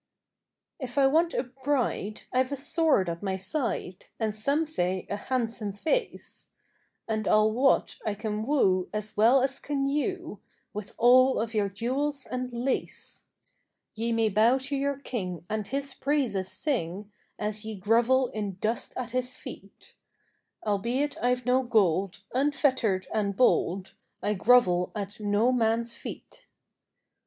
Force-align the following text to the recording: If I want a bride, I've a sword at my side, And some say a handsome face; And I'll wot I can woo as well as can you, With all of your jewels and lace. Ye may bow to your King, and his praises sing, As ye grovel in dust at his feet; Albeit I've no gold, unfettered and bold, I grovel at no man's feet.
If 0.79 0.97
I 0.97 1.05
want 1.05 1.35
a 1.35 1.43
bride, 1.43 2.21
I've 2.33 2.51
a 2.51 2.55
sword 2.55 3.07
at 3.07 3.21
my 3.21 3.37
side, 3.37 4.07
And 4.19 4.33
some 4.33 4.65
say 4.65 5.05
a 5.11 5.15
handsome 5.15 5.73
face; 5.73 6.47
And 7.07 7.27
I'll 7.27 7.51
wot 7.51 7.97
I 8.03 8.15
can 8.15 8.41
woo 8.43 8.89
as 8.93 9.15
well 9.15 9.43
as 9.43 9.59
can 9.59 9.87
you, 9.87 10.39
With 10.73 10.95
all 10.97 11.39
of 11.39 11.53
your 11.53 11.69
jewels 11.69 12.25
and 12.25 12.51
lace. 12.51 13.25
Ye 13.93 14.11
may 14.11 14.29
bow 14.29 14.57
to 14.57 14.75
your 14.75 14.97
King, 14.97 15.45
and 15.47 15.67
his 15.67 15.93
praises 15.93 16.51
sing, 16.51 17.11
As 17.37 17.63
ye 17.63 17.75
grovel 17.75 18.29
in 18.29 18.55
dust 18.55 18.93
at 18.97 19.11
his 19.11 19.35
feet; 19.37 19.93
Albeit 20.65 21.15
I've 21.21 21.45
no 21.45 21.61
gold, 21.61 22.23
unfettered 22.33 23.05
and 23.13 23.37
bold, 23.37 23.93
I 24.23 24.33
grovel 24.33 24.91
at 24.95 25.19
no 25.19 25.51
man's 25.51 25.93
feet. 25.93 26.47